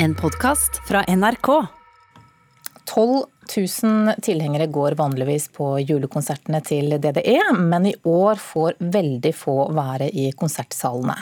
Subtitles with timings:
[0.00, 1.66] En podkast fra NRK.
[2.94, 3.24] 12
[3.82, 10.06] 000 tilhengere går vanligvis på julekonsertene til DDE, men i år får veldig få være
[10.14, 11.16] i konsertsalene.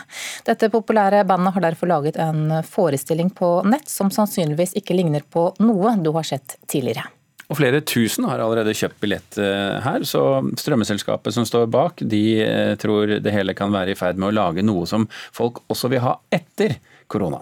[0.44, 5.48] Dette populære bandet har derfor laget en forestilling på nett som sannsynligvis ikke ligner på
[5.64, 7.08] noe du har sett tidligere.
[7.48, 12.24] Og Flere tusen har allerede kjøpt billett eh, her, så strømmeselskapet som står bak, de
[12.44, 15.94] eh, tror det hele kan være i ferd med å lage noe som folk også
[15.96, 16.76] vil ha etter
[17.08, 17.40] korona.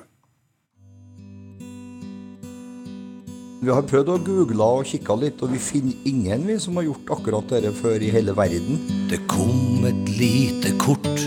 [3.65, 6.85] Vi har prøvd å google og kikke litt, og vi finner ingen vi som har
[6.85, 8.83] gjort akkurat dette før i hele verden.
[9.09, 11.23] Det kom et lite kort.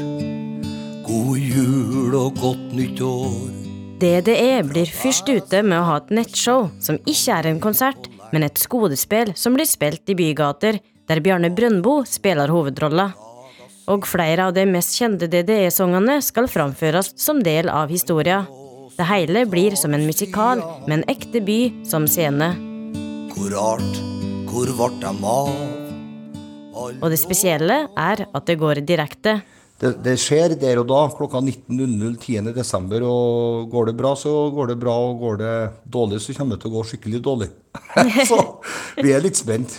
[1.08, 3.48] God jul og godt nytt år.
[3.98, 8.46] DDE blir først ute med å ha et nettshow som ikke er en konsert, men
[8.46, 10.78] et skodespill som blir spilt i bygater,
[11.10, 13.08] der Bjarne Brøndbo spiller hovedrolla.
[13.90, 18.44] Og flere av de mest kjente DDE-sangene skal framføres som del av historia.
[18.98, 22.48] Det hele blir som en musikal, med en ekte by som scene.
[23.30, 24.00] Hvor rart,
[24.50, 25.52] hvor vart dem av?
[26.98, 29.36] Og det spesielle er at det går direkte.
[29.78, 32.98] Det, det skjer der og da, klokka 19.00 10.12.
[33.06, 34.98] Og går det bra, så går det bra.
[35.12, 37.54] Og går det dårlig, så kommer det til å gå skikkelig dårlig.
[38.32, 38.42] så
[38.98, 39.78] vi er litt spent.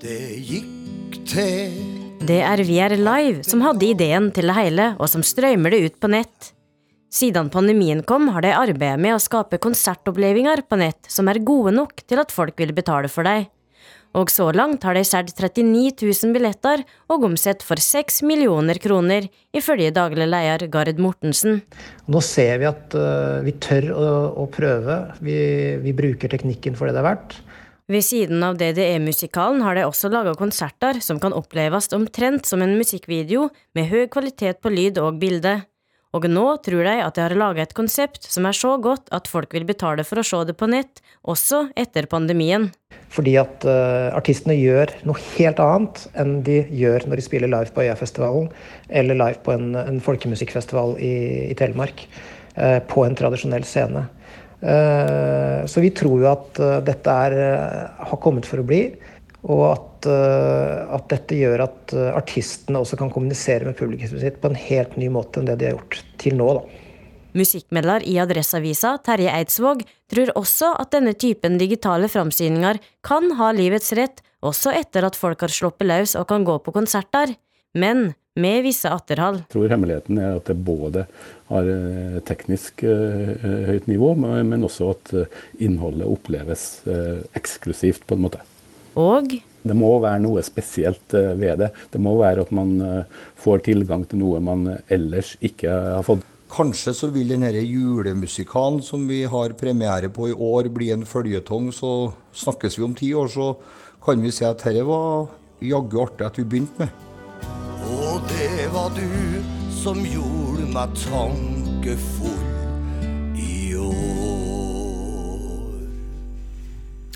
[0.00, 1.80] Det gikk til
[2.24, 6.00] Det er VR Live som hadde ideen til det hele, og som strømmer det ut
[6.00, 6.54] på nett.
[7.08, 11.72] Siden pandemien kom, har de arbeidet med å skape konsertopplevelser på nett som er gode
[11.72, 13.46] nok til at folk vil betale for dem.
[14.16, 19.28] Og så langt har de solgt 39 000 billetter og omsett for 6 millioner kroner,
[19.52, 21.60] ifølge daglig leder Gard Mortensen.
[22.08, 24.08] Nå ser vi at uh, vi tør å,
[24.44, 24.98] å prøve.
[25.24, 25.38] Vi,
[25.84, 27.38] vi, bruker teknikken for det det er verdt.
[27.88, 32.76] Ved siden av DDE-musikalen har de også laga konserter som kan oppleves omtrent som en
[32.76, 35.60] musikkvideo, med høy kvalitet på lyd og bilde.
[36.16, 39.28] Og nå tror de at de har laga et konsept som er så godt at
[39.28, 42.70] folk vil betale for å se det på nett, også etter pandemien.
[43.12, 47.74] Fordi at uh, artistene gjør noe helt annet enn de gjør når de spiller live
[47.76, 47.96] på øya
[48.88, 51.14] eller live på en, en folkemusikkfestival i,
[51.52, 52.06] i Telemark.
[52.56, 54.08] Uh, på en tradisjonell scene.
[54.58, 56.58] Uh, så vi tror jo at
[56.88, 57.36] dette er,
[58.00, 58.82] har kommet for å bli.
[59.44, 64.38] Og at, uh, at, dette gjør at uh, artistene også kan kommunisere med publikummet sitt
[64.42, 66.48] på en helt ny måte enn det de har gjort til nå.
[66.60, 66.84] da.
[67.38, 73.92] Musikkmedler i Adresseavisa, Terje Eidsvåg, tror også at denne typen digitale framsyninger kan ha livets
[73.98, 77.34] rett, også etter at folk har sluppet løs og kan gå på konserter.
[77.76, 79.42] Men med visse atterhold.
[79.42, 81.04] Jeg tror hemmeligheten er at det både
[81.50, 85.12] har eh, teknisk høyt nivå, men også at
[85.58, 86.68] innholdet oppleves
[87.36, 88.40] eksklusivt, på en måte.
[88.98, 91.70] Og det må være noe spesielt eh, ved det.
[91.92, 96.26] Det må være at man eh, får tilgang til noe man ellers ikke har fått.
[96.48, 101.68] Kanskje så vil denne julemusikalen som vi har premiere på i år, bli en føljetong.
[101.76, 103.50] Så snakkes vi om ti år, så
[104.04, 105.28] kan vi si at dette var
[105.60, 107.04] jaggu artig at vi begynte med.
[107.88, 109.04] Og det var du
[109.76, 112.40] som gjorde meg tankefull
[113.36, 114.17] i år.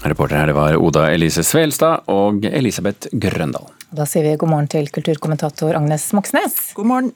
[0.02, 3.68] Reporter her det var Oda Elise Svelstad og Elisabeth Grøndal.
[3.92, 6.56] Da sier vi god morgen til kulturkommentator Agnes Moxnes.
[6.74, 7.12] God morgen.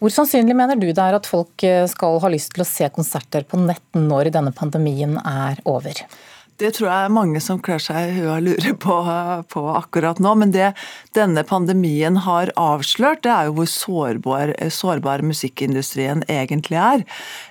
[0.00, 2.88] Hvor sannsynlig mener du det er at folk eh, skal ha lyst til å se
[2.94, 6.04] konserter på nett når denne pandemien er over?
[6.56, 8.96] Det tror jeg er mange som klør seg i huet og lurer på,
[9.52, 10.32] på, akkurat nå.
[10.40, 10.70] Men det
[11.16, 17.04] denne pandemien har avslørt, det er jo hvor sårbar, sårbar musikkindustrien egentlig er.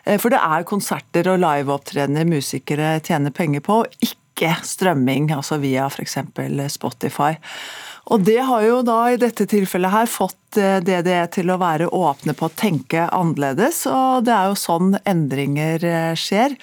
[0.06, 3.84] Eh, for det er konserter og liveopptredener musikere tjener penger på.
[4.02, 6.18] ikke ikke strømming, altså via f.eks.
[6.76, 7.36] Spotify.
[8.14, 11.90] Og det har jo da i dette tilfellet her fått DDE eh, til å være
[11.90, 16.54] åpne på å tenke annerledes, og det er jo sånn endringer eh, skjer.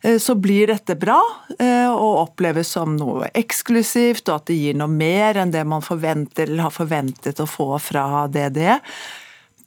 [0.00, 1.18] Eh, så blir dette bra
[1.58, 6.48] og oppleves som noe eksklusivt, og at det gir noe mer enn det man forventer
[6.48, 8.78] eller har forventet å få fra DDE.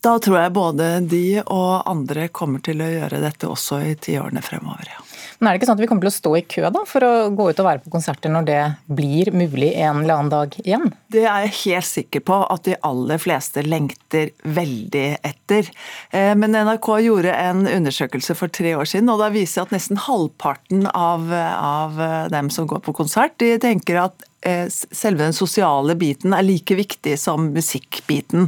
[0.02, 4.42] Da tror jeg både de og andre kommer til å gjøre dette også i tiårene
[4.42, 4.90] fremover.
[4.96, 5.11] ja.
[5.40, 7.06] Men er det ikke sånn at vi kommer til å stå i kø da, for
[7.06, 8.62] å gå ut og være på konserter når det
[8.92, 10.90] blir mulig en eller annen dag igjen?
[11.12, 15.70] Det er jeg helt sikker på at de aller fleste lengter veldig etter.
[16.12, 20.00] Eh, men NRK gjorde en undersøkelse for tre år siden, og da viser at nesten
[20.02, 22.04] halvparten av, av
[22.34, 26.74] dem som går på konsert, de tenker at Eh, selve den sosiale biten er like
[26.74, 28.48] viktig som musikkbiten.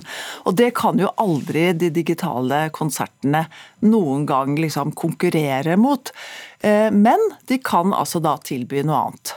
[0.49, 3.43] Og det kan jo aldri de digitale konsertene
[3.85, 6.09] noen gang liksom konkurrere mot.
[6.63, 7.19] Eh, men
[7.49, 9.35] de kan altså da tilby noe annet.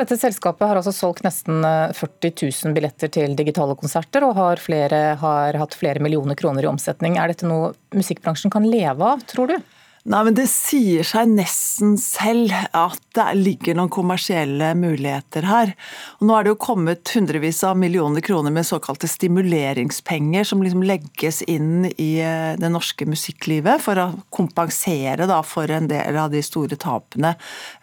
[0.00, 4.62] Dette selskapet har altså solgt nesten 40 eh, 000 billetter til digitale konserter, og har,
[4.62, 7.18] flere, har hatt flere millioner kroner i omsetning.
[7.20, 9.58] Er dette noe musikkbransjen kan leve av, tror du?
[10.02, 15.70] Nei, men Det sier seg nesten selv at det ligger noen kommersielle muligheter her.
[16.18, 20.82] Og Nå er det jo kommet hundrevis av millioner kroner med såkalte stimuleringspenger som liksom
[20.88, 26.32] legges inn i eh, det norske musikklivet for å kompensere da for en del av
[26.34, 27.36] de store tapene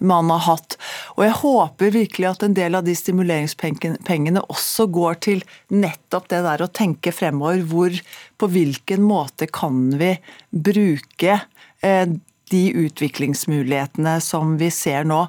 [0.03, 0.75] man har hatt.
[1.15, 6.43] Og Jeg håper virkelig at en del av de stimuleringspengene også går til nettopp det
[6.49, 7.63] der å tenke fremover.
[7.69, 7.95] Hvor,
[8.35, 10.17] på hvilken måte kan vi
[10.51, 11.39] bruke
[11.81, 15.25] de utviklingsmulighetene som vi ser nå.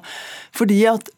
[0.57, 1.11] Fordi at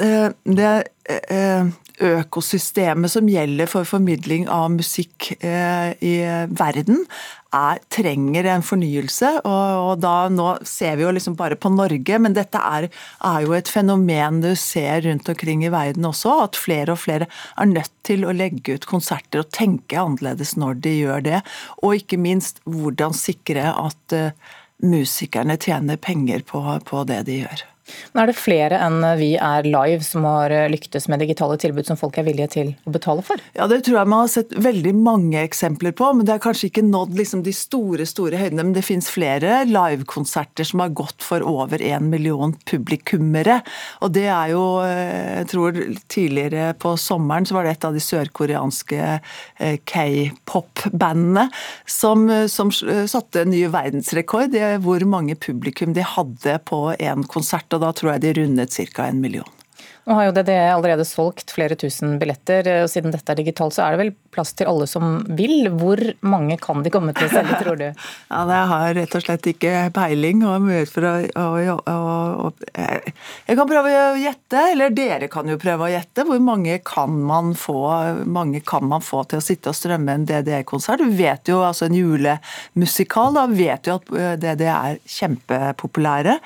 [0.00, 0.72] eh, det
[1.12, 1.70] eh,
[2.02, 6.14] økosystemet som gjelder for formidling av musikk i
[6.50, 7.04] verden,
[7.52, 9.30] er, trenger en fornyelse.
[9.44, 13.40] Og, og, da Nå ser vi jo liksom bare på Norge, men dette er, er,
[13.44, 16.38] jo et fenomen du ser rundt omkring i verden også.
[16.46, 20.80] At flere og flere er nødt til å legge ut konserter og tenke annerledes når
[20.86, 21.44] de gjør det.
[21.82, 24.18] Og ikke minst hvordan sikre at
[24.82, 27.66] musikerne tjener penger på, på det de gjør.
[28.12, 31.98] Men Er det flere enn Vi er live som har lyktes med digitale tilbud som
[31.98, 33.40] folk er villige til å betale for?
[33.56, 36.12] Ja, Det tror jeg man har sett veldig mange eksempler på.
[36.14, 38.62] men Det har kanskje ikke nådd liksom de store store høydene.
[38.62, 43.62] Men det finnes flere livekonserter som har gått for over én million publikummere.
[44.02, 47.94] Og det er jo eh, Jeg tror tidligere på sommeren så var det et av
[47.94, 49.00] de sørkoreanske
[49.58, 51.48] eh, k-pop-bandene
[51.86, 57.71] som, som satte en ny verdensrekord i hvor mange publikum de hadde på en konsert
[57.72, 59.08] og da tror jeg de rundet ca.
[59.08, 59.61] en million.
[60.02, 63.84] Nå har jo DDE allerede solgt flere tusen billetter, og siden dette er digitalt, så
[63.84, 65.68] er det vel plass til alle som vil.
[65.78, 67.86] Hvor mange kan de komme til å selge, tror du?
[68.32, 70.42] ja, Jeg har rett og slett ikke peiling.
[70.42, 75.86] og for å, å, å, Jeg kan prøve å gjette, eller dere kan jo prøve
[75.86, 76.26] å gjette.
[76.26, 77.78] Hvor mange kan man få,
[78.66, 81.02] kan man få til å sitte og strømme en DDE-konsert?
[81.02, 86.38] Du vet jo, altså En julemusikal, da vet du at DDE er kjempepopulære.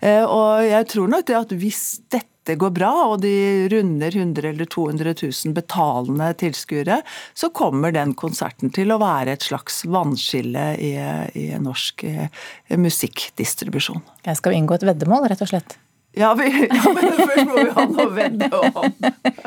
[0.00, 4.14] Eh, og jeg tror nok det at hvis dette dette går bra, og de runder
[4.14, 7.00] 100 eller 200 000 betalende tilskuere,
[7.34, 10.92] så kommer den konserten til å være et slags vannskille i,
[11.34, 12.46] i norsk eh,
[12.78, 14.04] musikkdistribusjon.
[14.28, 15.78] Jeg skal inngå et veddemål, rett og slett?
[16.16, 18.94] Ja, vi, ja, men først må vi ha noe å vende om.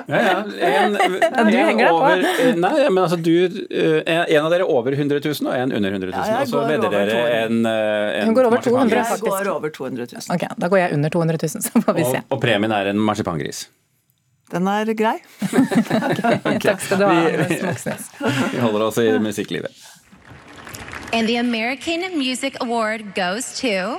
[0.06, 0.34] Ja, ja.
[0.68, 1.16] En, en,
[1.50, 2.22] en over,
[2.62, 6.12] nei, men altså du eh, En av dere over 100 000 og en under 100
[6.14, 6.28] 000.
[6.30, 9.74] Ja, og så vedder dere en, eh, en Hun går over 200 Jeg går over
[9.74, 10.30] 200 000.
[10.36, 12.22] Ok, Da går jeg under 200 000, så får vi se.
[12.22, 13.66] Og, og premien er en marsipangris.
[14.54, 15.16] Den er grei.
[15.50, 16.70] okay.
[16.70, 18.12] Takk skal du ha, Agnes Moxnes.
[18.54, 19.74] Vi holder oss i musikklivet.
[21.14, 23.98] And the American Music Award goes to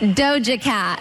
[0.00, 1.00] Doja Cat.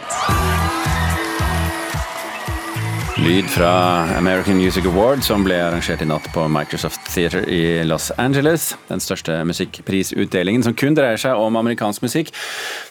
[3.20, 3.70] Lyd fra
[4.18, 8.70] American Music Award, som ble arrangert i natt på Microsoft Theater i Los Angeles.
[8.88, 12.32] Den største musikkprisutdelingen som kun dreier seg om amerikansk musikk.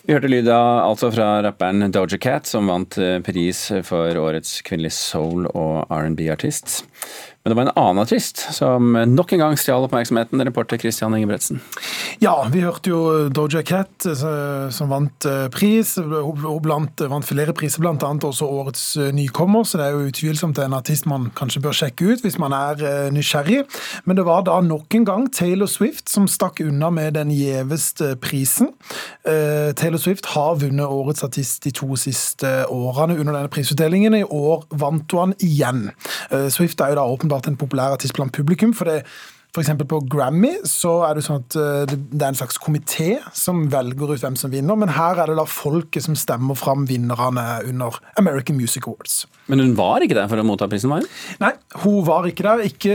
[0.04, 4.96] Vi hørte lyd altså fra rapperen Doja Cat, som vant eh, pris for årets kvinnelige
[4.98, 6.82] soul- og R&B-artist.
[7.48, 10.44] Men det var en annen artist som nok en gang stjal oppmerksomheten.
[10.44, 11.62] Reporter Christian Ingebretsen.
[12.20, 15.94] Ja, vi hørte jo Doja Cat eh, som vant eh, pris.
[15.96, 17.94] Hun blant, vant flere priser, bl.a.
[17.96, 19.64] også årets eh, nykommer.
[19.64, 22.82] Så det er jo utvilsomt en artist man kanskje bør sjekke ut hvis man er
[23.14, 23.62] nysgjerrig.
[24.04, 28.16] Men det var da nok en gang Taylor Swift som stakk unna med den gjeveste
[28.20, 28.74] prisen.
[29.24, 34.16] Taylor Swift har vunnet årets artist de to siste årene under denne prisutdelingen.
[34.18, 35.92] I år vant hun igjen.
[36.50, 38.74] Swift er jo da åpenbart vært en populær artist blant publikum.
[38.74, 39.02] for det
[39.48, 39.70] F.eks.
[39.88, 44.12] på Grammy så er det sånn at eh, det er en slags komité som velger
[44.12, 47.96] ut hvem som vinner, men her er det da folket som stemmer fram vinnerne under
[48.20, 49.22] American Music Awards.
[49.48, 51.08] Men hun var ikke der for å motta prisen, var hun?
[51.40, 52.64] Nei, hun var ikke der.
[52.68, 52.92] Ikke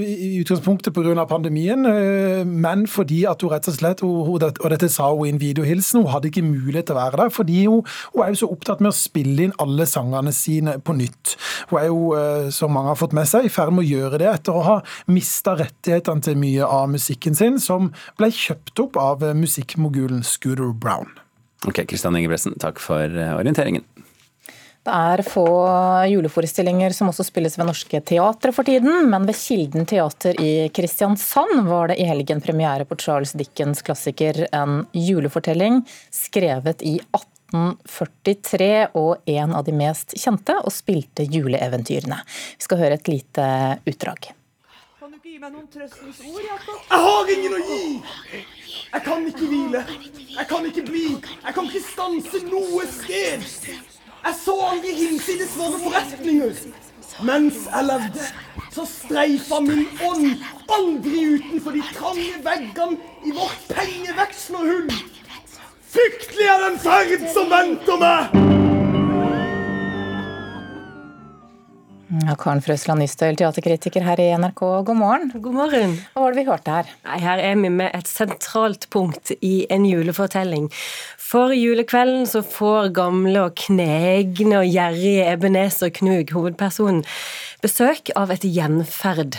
[0.00, 1.26] i utgangspunktet pga.
[1.28, 5.42] pandemien, eh, men fordi at hun rett og slett, og dette sa hun i en
[5.42, 8.50] videohilsen, hun hadde ikke mulighet til å være der fordi hun, hun er jo så
[8.54, 11.36] opptatt med å spille inn alle sangene sine på nytt.
[11.68, 14.22] Hun er jo, eh, som mange har fått med seg, i ferd med å gjøre
[14.24, 14.80] det etter å ha
[15.12, 20.72] mista rettigheter rettighetene til mye av musikken sin, som ble kjøpt opp av musikkmogulen Scooter
[20.72, 21.10] Brown.
[21.68, 23.84] Ok, Kristian Ingebretsen, takk for eh, orienteringen.
[24.80, 25.44] Det er få
[26.08, 31.66] juleforestillinger som også spilles ved norske teatre for tiden, men ved Kilden teater i Kristiansand
[31.68, 39.28] var det i helgen premiere på Charles Dickens' klassiker En julefortelling, skrevet i 1843 og
[39.28, 42.24] en av de mest kjente og spilte juleeventyrene.
[42.56, 43.50] Vi skal høre et lite
[43.84, 44.32] utdrag
[45.38, 46.78] meg noen trøstens ord, Jakob?
[46.90, 47.84] Jeg har ingen å gi!
[48.90, 49.82] Jeg kan ikke hvile.
[50.34, 51.06] Jeg kan ikke bli.
[51.44, 53.46] Jeg kan ikke stanse noe sted.
[54.20, 56.64] Jeg så aldri hinsides våre forretninger
[57.26, 58.26] mens jeg levde.
[58.70, 64.88] så streifa min ånd aldri utenfor de trange veggene i vårt pengevekslerhull.
[65.90, 68.59] Fryktelig er den ferd som venter meg!
[72.10, 75.28] Ja, Karen Frøsland Nystøyl, teaterkritiker her i NRK, god morgen.
[75.44, 75.92] God morgen.
[76.10, 76.88] Hva var det vi hørte her?
[77.06, 80.66] Nei, her er vi med et sentralt punkt i en julefortelling.
[81.22, 87.04] For julekvelden så får gamle og knegne og gjerrige Ebenezer Knug, hovedpersonen,
[87.62, 89.38] besøk av et gjenferd.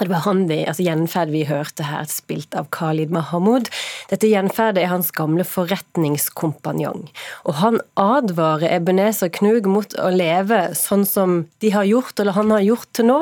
[0.00, 3.68] Det var han vi, altså gjenferd vi hørte her, spilt av Khalid Mahamud.
[4.10, 7.04] Dette gjenferdet er hans gamle forretningskompanjong.
[7.46, 12.50] Og han advarer Ebenezer Knug mot å leve sånn som de har gjort, eller han
[12.56, 13.20] har gjort til nå,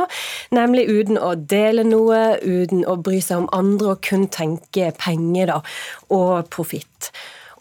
[0.57, 5.53] nemlig uten å dele noe, uten å bry seg om andre og kun tenke penger
[5.53, 5.61] da,
[6.09, 7.13] og profitt.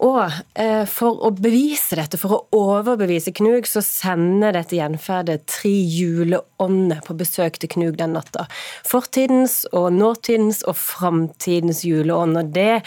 [0.01, 5.69] Og eh, for å bevise dette, for å overbevise Knug, så sender dette gjenferdet tre
[5.69, 8.47] juleånder på besøk til Knug den natta.
[8.87, 12.39] Fortidens og nåtidens og framtidens juleånd.
[12.41, 12.81] Og det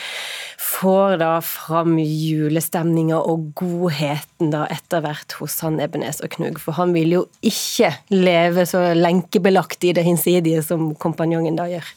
[0.59, 6.59] får da fram julestemninga og godheten da etter hvert hos han Ebenes og Knug.
[6.63, 11.95] For han vil jo ikke leve så lenkebelagt i det hinsidige som kompanjongen da gjør.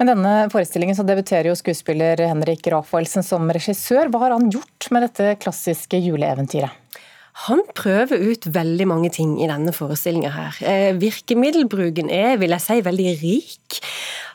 [0.00, 4.10] Med denne forestillingen så debuterer jo skuespiller Henrik Rafaelsen som regissør.
[4.10, 6.80] Hva har han gjort med dette klassiske juleeventyret?
[7.48, 10.58] Han prøver ut veldig mange ting i denne forestillinga her.
[10.70, 13.80] Eh, virkemiddelbruken er, vil jeg si, veldig rik.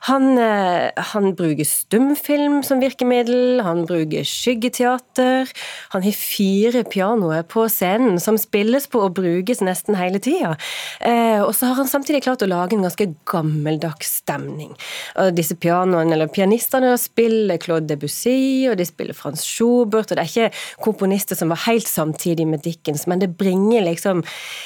[0.08, 5.50] Han, eh, han, bruker stumfilm som virkemiddel, han bruker skyggeteater.
[5.94, 10.56] Han har fire pianoer på scenen som spilles på og brukes nesten hele tida.
[11.00, 14.72] Eh, og så har han samtidig klart å lage en ganske gammeldags stemning.
[15.20, 20.26] Og disse pianoene, eller pianistene spiller Claude Debussy, og de spiller Frans Schubert, og det
[20.26, 24.24] er ikke komponister som var helt samtidig med Dickens, men det bringer liksom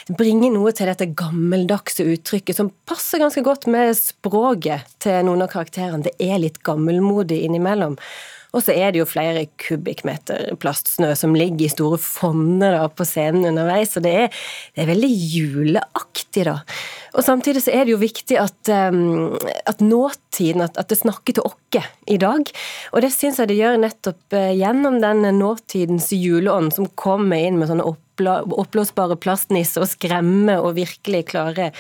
[0.08, 5.46] det bringer noe til dette gammeldagse uttrykket som passer ganske godt med språket til noen
[5.46, 6.04] av karakterene.
[6.06, 7.98] Det er litt gammelmodig innimellom.
[8.54, 13.50] Og så er det jo flere kubikkmeter plastsnø som ligger i store fonner på scenen
[13.50, 14.44] underveis, og det er,
[14.76, 16.60] det er veldig juleaktig, da.
[17.14, 19.34] Og samtidig så er det jo viktig at, um,
[19.70, 21.58] at nåtiden, at, at, det snakker til oss
[22.10, 22.50] i dag.
[22.94, 27.58] Og det syns jeg det gjør nettopp uh, gjennom den nåtidens juleånd som kommer inn
[27.58, 31.74] med sånne oppblåsbare plastnisser og skremmer og virkelig klarer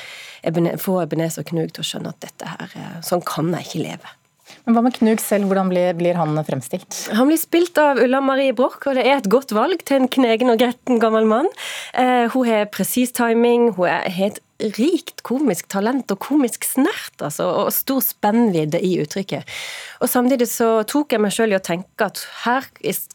[0.82, 4.18] få Ebenezer Knug til å skjønne at dette her, uh, sånn kan jeg ikke leve.
[4.65, 6.98] Men Hva med Knug selv, hvordan blir, blir, han fremstilt?
[7.17, 10.10] Han blir spilt av Ulla Marie Broch, og det er et godt valg til en
[10.12, 11.50] knegen og gretten gammel mann.
[11.93, 14.41] Eh, hun har presis timing, hun er et
[14.77, 19.50] rikt komisk talent og komisk snert, altså, og stor spennvidde i uttrykket.
[20.03, 22.67] Og Samtidig så tok jeg meg sjøl i å tenke at her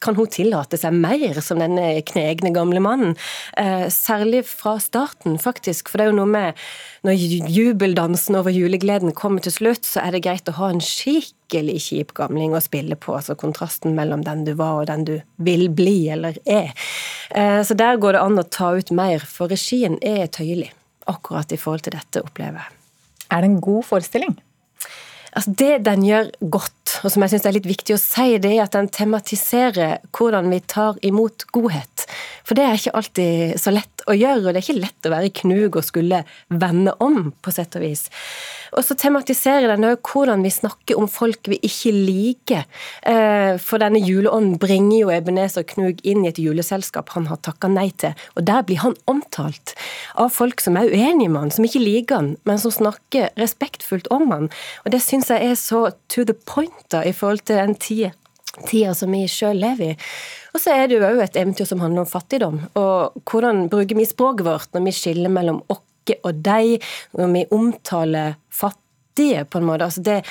[0.02, 3.16] kan hun tillate seg mer som denne knegne gamle mannen.
[3.60, 5.88] Eh, særlig fra starten, faktisk.
[5.88, 6.62] For det er jo noe med
[7.06, 7.20] når
[7.52, 12.16] jubeldansen over julegleden kommer til slutt, så er det greit å ha en skikkelig kjip
[12.18, 13.14] gamling å spille på.
[13.18, 15.14] Altså kontrasten mellom den du var og den du
[15.44, 16.72] vil bli eller er.
[17.30, 20.72] Eh, så der går det an å ta ut mer, for regien er tøyelig
[21.10, 22.68] akkurat i forhold til dette, opplever.
[23.28, 24.36] Er det en god forestilling?
[25.36, 28.54] Altså Det den gjør godt, og som jeg syns er litt viktig å si, det
[28.54, 32.06] er at den tematiserer hvordan vi tar imot godhet.
[32.48, 35.12] For det er ikke alltid så lett å gjøre, og det er ikke lett å
[35.12, 38.08] være knug og skulle vende om, på sett og vis.
[38.76, 42.66] Og så tematiserer den òg hvordan vi snakker om folk vi ikke liker.
[43.08, 47.70] Eh, for denne juleånden bringer jo Ebenezer Knug inn i et juleselskap han har takka
[47.72, 49.74] nei til, og der blir han omtalt
[50.20, 54.10] av folk som er uenige med han, som ikke liker han, men som snakker respektfullt
[54.14, 54.52] om han.
[54.84, 58.14] Og det syns jeg er så to the point da, i forhold til den tida
[58.66, 59.96] tida som vi sjøl lever i.
[60.54, 62.60] Og så er det jo òg et eventyr som handler om fattigdom.
[62.78, 66.78] Og hvordan bruker vi språket vårt når vi skiller mellom okke og deg,
[67.18, 69.88] når vi omtaler fattige, på en måte.
[69.88, 70.22] Altså det,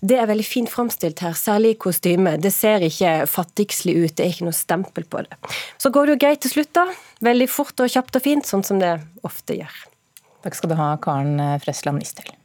[0.00, 2.34] det er veldig fint framstilt her, særlig i kostyme.
[2.40, 5.38] Det ser ikke fattigslig ut, det er ikke noe stempel på det.
[5.78, 6.88] Så går det jo greit til slutt, da.
[7.30, 8.96] Veldig fort og kjapt og fint, sånn som det
[9.28, 9.80] ofte gjør.
[10.40, 12.39] Takk skal du ha, Karen Frøsland Nystøl.